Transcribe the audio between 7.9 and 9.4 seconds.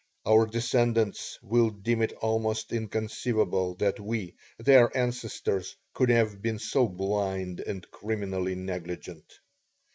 criminally negligent.